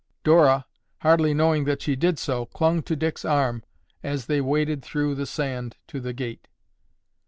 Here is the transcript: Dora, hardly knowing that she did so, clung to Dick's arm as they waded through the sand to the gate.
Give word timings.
Dora, 0.23 0.65
hardly 1.01 1.31
knowing 1.35 1.65
that 1.65 1.83
she 1.83 1.95
did 1.95 2.17
so, 2.17 2.47
clung 2.47 2.81
to 2.81 2.95
Dick's 2.95 3.23
arm 3.23 3.61
as 4.01 4.25
they 4.25 4.41
waded 4.41 4.81
through 4.81 5.13
the 5.13 5.27
sand 5.27 5.77
to 5.89 5.99
the 5.99 6.11
gate. 6.11 6.47